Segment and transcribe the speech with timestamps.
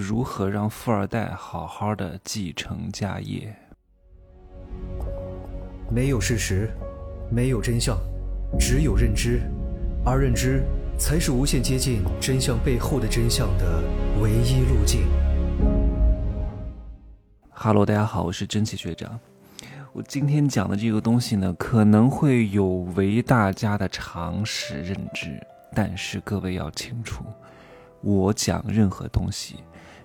[0.00, 3.54] 如何让富二代好好的继承家业？
[5.90, 6.70] 没有事实，
[7.30, 7.98] 没有真相，
[8.58, 9.42] 只有认知，
[10.04, 10.62] 而认知
[10.98, 13.82] 才是无限接近真相背后的真相的
[14.22, 15.02] 唯一路径。
[17.50, 19.20] 哈喽，大家好，我是真奇学长。
[19.92, 25.38] 我今天讲的这个东西呢，可能会有违大家的常识认知，
[25.74, 27.24] 但是各位要清楚，
[28.00, 29.56] 我讲任何东西。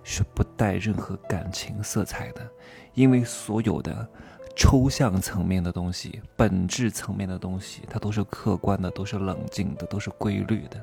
[0.08, 2.48] 是不带任何感情色彩的，
[2.94, 4.08] 因为所有的
[4.56, 10.80] 抽象层面的东西、本质层面的东西，它都是客观的，都是冷静的，都是规律的。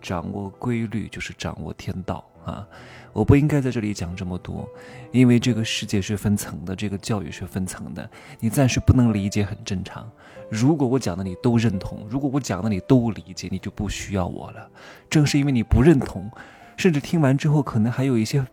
[0.00, 2.66] 掌握规律就是掌握天道啊！
[3.12, 4.68] 我不应该在这里讲这么多，
[5.12, 8.08] 因为这个世界是分层的，这个教育是分层的，
[8.40, 10.10] 你暂时不能理解很正常。
[10.48, 14.70] 如果我讲的你都认同，如果我讲的你都理解，你就不需要我了。
[15.10, 16.30] 正是因为你不认同。
[16.76, 18.46] 甚至听完之后，可能还有一些，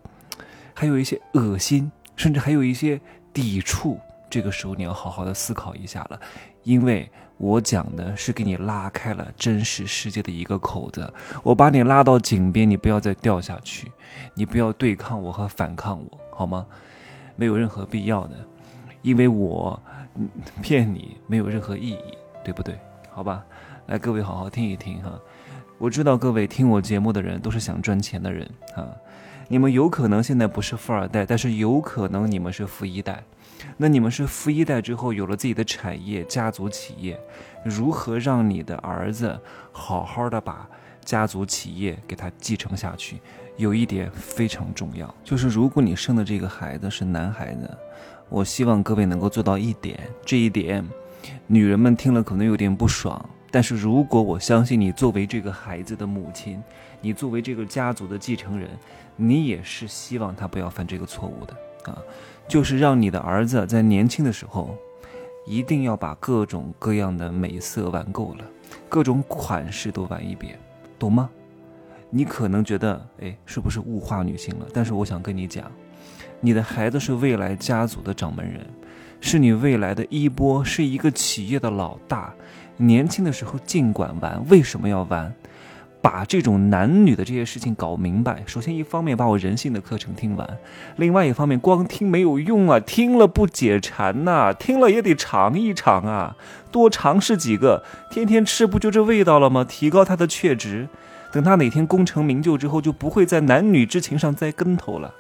[0.74, 3.00] 还有一些恶心，甚至还有一些
[3.34, 4.00] 抵触。
[4.30, 6.20] 这个时候，你要好好的思考一下了，
[6.64, 7.08] 因为
[7.38, 13.92] 我讲的是给你拉开了真实世界的一个口子，我把你拉到井边，你不要再掉下去，
[14.34, 16.66] 你不要对抗我和反抗我，好吗？
[17.36, 18.36] 没有任何必要的，
[19.04, 19.80] 因为我
[20.64, 22.76] 骗你没有任何意义，对不对？
[23.12, 23.46] 好吧，
[23.86, 25.20] 来，各位好好听一听哈。
[25.84, 28.88] 我知道各位听我节目的人都是想赚钱的人啊，
[29.50, 33.22] 你们有可能现在不是富二代，但是有可能你们是富一代。
[33.76, 37.20] 那你们是富一代之后有了自己的产业、家族企业，
[37.66, 39.38] 如何让你的儿子
[39.74, 40.66] 好好的把
[41.04, 43.20] 家族企业给他继承下去？
[43.58, 47.70] 有一点非常重要，就是如果你生的这个孩子是男孩子，
[48.30, 50.82] 我希望各位能够做到一点，这一点，
[51.46, 53.30] 女人们听了可能有点不爽。
[53.54, 56.60] 但是如果我相信你作为这个孩子的母亲，
[57.02, 58.68] 你作为这个家族的继承人，
[59.16, 61.54] 你也是希望他不要犯这个错误的
[61.92, 62.02] 啊，
[62.48, 64.76] 就是让你的儿子在年轻的时候，
[65.46, 68.46] 一定要把各种各样的美色玩够了，
[68.90, 70.58] 各种款式都玩一遍，
[70.98, 71.30] 懂吗？
[72.10, 74.66] 你可能觉得，哎，是不是物化女性了？
[74.74, 75.72] 但是我想跟你讲，
[76.42, 78.66] 你的孩子是未来家族的掌门人，
[79.22, 82.34] 是你未来的衣钵，是一个企业的老大。
[82.78, 85.34] 年轻的时候尽管玩，为什么要玩？
[86.02, 88.44] 把这种男女的这些事情搞明白。
[88.46, 90.46] 首先，一方面把我人性的课程听完；
[90.98, 96.36] 另外一方面，光听没有用啊，听了不解馋呐，听了也得尝一尝啊，
[96.74, 99.64] 多尝试几个，天天吃不就这味道了吗？
[99.64, 100.90] 提高他的确值，
[101.32, 105.14] 等他哪天功成名就之后，就不会在男女之情上栽跟头了。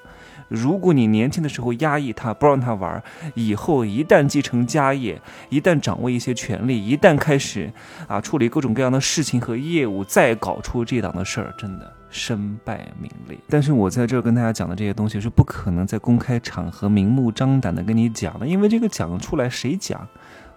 [0.53, 3.03] 如果你年轻的时候压抑他，不让他玩，
[3.33, 5.19] 以后一旦继承家业，
[5.49, 7.73] 一旦掌握一些权利，一旦开始
[8.07, 13.35] 啊处理各种各样的事情和业务，再搞出这档的事儿，真的身败名裂。
[13.49, 20.07] 但是我在这儿跟大家讲的这些东西是不可能在公开场合明目张胆的跟你讲的，因为这个讲出来谁讲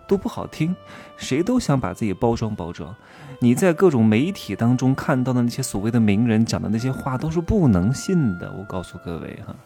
[0.07, 0.77] 都不好听，
[1.17, 2.95] 谁都想把自己包装包装。
[3.41, 9.57] 你在各种媒体当中看到的那些所谓的名人讲的那些话都是不能信的，我告诉各位哈。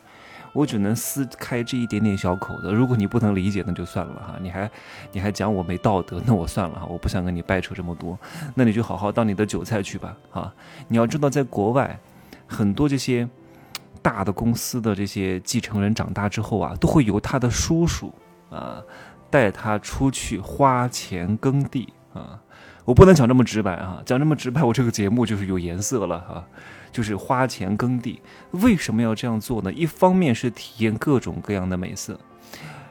[0.52, 4.34] 我只能撕开这一点点小口子，如果你不能理解，那就算了哈。
[4.40, 4.70] 你还
[5.12, 6.86] 你还讲我没道德，那我算了哈。
[6.86, 8.18] 我不想跟你掰扯这么多，
[8.54, 10.52] 那你就好好当你的韭菜去吧哈。
[10.88, 11.98] 你要知道，在国外，
[12.46, 13.28] 很多这些
[14.02, 18.12] 大的公司的这些继承人长大之后啊，都会由他的叔叔
[18.50, 18.82] 啊
[19.30, 22.40] 带他出去花钱耕地啊。
[22.84, 26.44] 我不能讲这么直白啊，讲这么直白，我这个节目就是有颜色了哈。
[26.92, 28.20] 就是花钱耕地，
[28.50, 29.72] 为什么要这样做呢？
[29.72, 32.18] 一方面是体验各种各样的美色，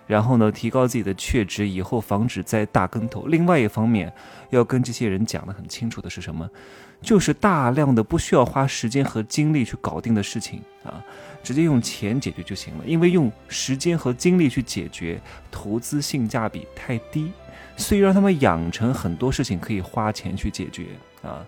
[0.08, 3.26] 然后呢，提高自己的确值，以后防止栽大跟头。
[3.26, 4.10] 另外一方面，
[4.52, 6.50] 要跟这些人讲的很清楚的是什么？
[7.02, 11.04] 就是大量的不需要花时间和精力去搞定的事情啊，
[11.44, 12.86] 直接用钱解决就行了。
[12.86, 15.20] 因为用时间和精力去解决，
[15.52, 17.34] 投资性价比太低，
[17.80, 20.90] 所以让他们养成很多事情可以花钱去解决
[21.24, 21.44] 啊。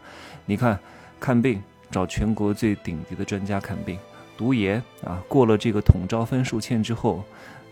[0.47, 0.79] 你看，
[1.19, 1.61] 看病。
[1.91, 3.99] 找全国最顶级的专家看病，
[4.37, 7.21] 读研啊，过了这个统招分数线之后，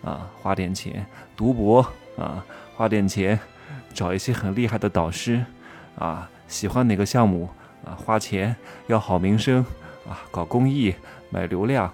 [0.04, 1.06] 啊，花点钱
[1.38, 1.80] 读博
[2.18, 2.46] 啊，
[2.76, 3.40] 花点钱
[3.94, 5.42] 找一些很厉害的导师，
[5.98, 7.48] 啊，喜欢哪个项目
[7.86, 8.54] 啊，花钱
[8.88, 9.66] 要好名声
[10.06, 10.94] 啊，搞公益
[11.30, 11.90] 买流量，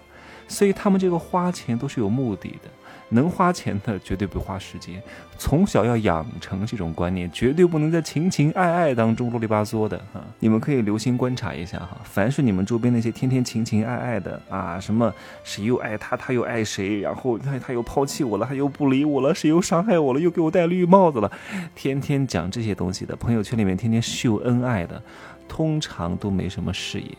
[0.48, 2.70] 所以他们这个花钱都是有目的的。
[3.10, 5.02] 能花钱的绝对不花时间，
[5.38, 10.20] 从小要养成这种观念，绝对不能在情情爱爱当中啰里吧嗦的哈。
[10.40, 15.14] 你们可以留心观察一下哈，凡是你们周边那些天天情情爱爱的啊，什么
[15.44, 21.32] 谁又爱他，他又爱谁，然后他他又抛弃我了，他又不理我了，谁又伤害我了，又给我戴绿帽子了，
[21.76, 25.02] 天天讲这些东西的，朋友圈里面天天秀恩爱的，
[25.48, 27.10] 通常都没什么事业。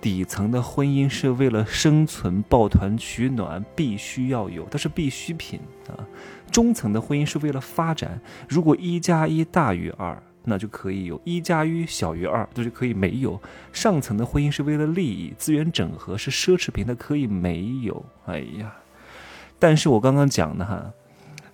[0.00, 5.58] 底层的婚姻是为了生存、抱团取暖，必须要有，它是必需品
[5.88, 6.06] 啊。
[6.52, 13.40] 中层的婚姻是为了发展，如果一加一大于二，那就可以有；一加一小于二，就可以没有。
[13.72, 18.04] 上层的婚姻是为了利益、资源整合，是奢侈品，它可以没有。
[18.26, 18.72] 哎呀，
[19.58, 20.90] 但是我刚刚讲的哈，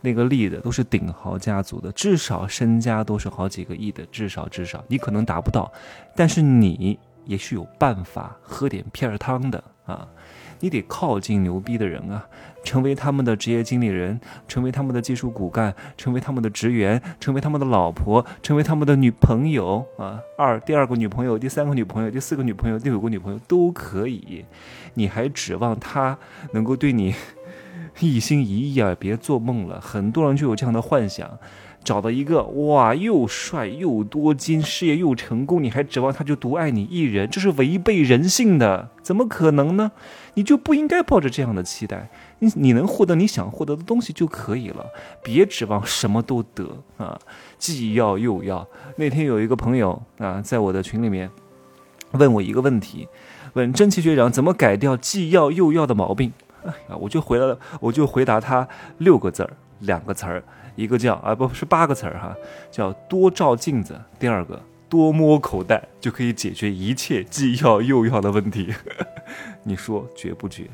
[0.02, 5.73] 那个例的都是顶豪家族的，至少身家都是好几个亿的，至少至少，你可能达不到，
[6.14, 6.99] 但是你。
[7.25, 10.09] 也是有办法喝点片儿汤的啊！
[10.61, 12.26] 你得靠近牛逼的人啊，
[12.65, 14.19] 成为他们的职业经理人，
[14.49, 20.21] 成为他们的技术骨干，成为他们的职员，成为他们的老婆，成为他们的女朋友啊！
[20.38, 24.44] 二第二个女朋友，第三个女朋友，第四个女朋友，第五个女朋友都可以。
[24.94, 26.17] 你还指望他
[26.53, 27.15] 能够对你
[28.00, 28.97] 一心一意啊？
[28.99, 31.38] 别做梦了，很多人就有这样的幻想。
[31.85, 37.29] 找到一个哇，又帅又多金，事业又成功，你还指望他就独爱你一人？
[37.29, 39.93] 这是违背人性的，怎么可能呢？
[40.35, 42.11] 你就不应该抱着这样的期待。
[42.41, 44.87] 你你能获得你想获得的东西就可以了，
[45.23, 47.19] 别指望什么都得啊！
[47.59, 48.67] 既要又要。
[48.97, 51.31] 那天有一个朋友啊，在我的群里面
[52.13, 53.07] 问我一个问题，
[53.53, 56.33] 问真奇学长怎么改掉既要又要的毛病？
[56.65, 58.67] 哎呀，我就回了，我就回答他
[58.99, 59.53] 六个字儿，
[59.85, 60.43] 两个词儿。
[60.77, 62.35] 一个叫啊，不是八个词儿哈，
[62.69, 63.95] 叫多照镜子。
[64.19, 68.75] 第二个，多摸口袋，就可以解决一切既要又要的问题。
[69.63, 70.65] 你说绝不绝？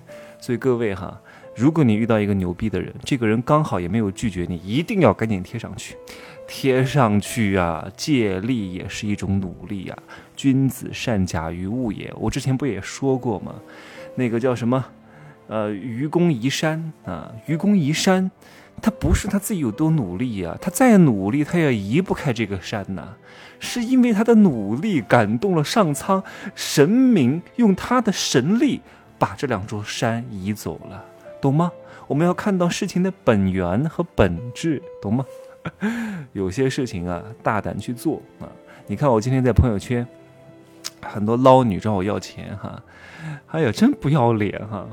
[0.41, 1.21] 所以各位哈，
[1.55, 5.95] 如果你遇到一个牛逼的人，这个人刚好也没有拒绝你，一定要赶紧贴上去，
[6.49, 7.87] 贴上去啊！
[7.95, 9.95] 借力也是一种努力呀。
[10.35, 12.11] 君子善假于物也。
[12.17, 13.55] 我之前不也说过吗？
[14.15, 14.83] 那个叫什么？
[15.49, 18.31] 呃，愚公移山啊，愚公移山。
[18.83, 23.15] 他不是他自己有多努力呀，他再努力，他也移不开这个山呐，
[23.59, 26.23] 是因为他的努力感动了上苍，
[26.55, 28.81] 神明用他的神力
[29.19, 31.05] 把这两座山移走了，
[31.41, 31.71] 懂吗？
[32.07, 35.25] 我们要看到事情的本源和本质，懂吗？
[36.33, 38.49] 有些事情啊，大胆去做啊！
[38.87, 40.07] 你看我今天在朋友圈，
[41.03, 42.83] 很多捞女找我要钱哈，
[43.49, 44.89] 哎呀，真不要脸哈！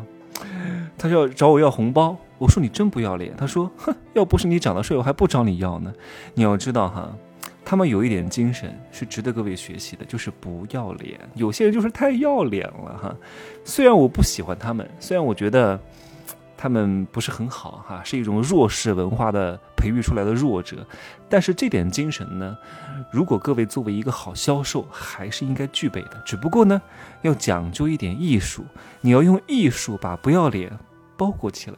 [0.97, 2.17] 他要找我要红包。
[2.37, 3.33] 我说你真不要脸。
[3.35, 5.93] 他说：“哼，要不是你长得帅，我还不找你要呢。”
[6.35, 7.11] 你要知道哈，
[7.65, 11.19] 他们有一点精神是值得各位学习的，就是不要脸。
[11.35, 13.15] 有些人就是太要脸了哈。
[13.63, 15.79] 虽然我不喜欢他们，虽然我觉得
[16.55, 20.85] 他们不是很好哈，是一种弱势文化的培育出来的弱者，
[21.29, 22.57] 但是这点精神呢，
[23.11, 26.21] 如果各位作为一个好销售，还是应该具备的。
[26.25, 26.81] 只不过呢，
[27.21, 28.63] 要讲究一点艺术，
[29.01, 30.71] 你要用艺术把不要脸。
[31.17, 31.77] 包裹起来，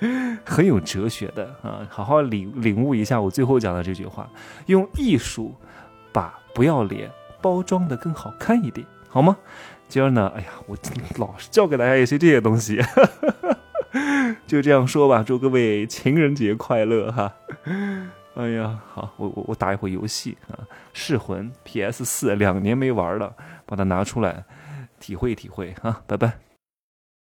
[0.44, 1.86] 很有哲学的啊！
[1.90, 4.28] 好好领领悟一下我最后讲的这句话，
[4.66, 5.54] 用艺术
[6.12, 7.10] 把不要脸
[7.40, 9.36] 包装的更好看一点，好吗？
[9.88, 10.76] 今儿呢，哎呀，我
[11.18, 12.80] 老是教给大家一些这些东西，
[14.46, 15.22] 就这样说吧。
[15.22, 17.34] 祝各位情人节快乐哈！
[18.34, 20.56] 哎呀，好，我我我打一会游戏啊，
[20.94, 23.34] 《噬魂》PS 四两年没玩了，
[23.66, 24.44] 把它拿出来
[24.98, 26.00] 体会体会啊！
[26.06, 26.51] 拜拜。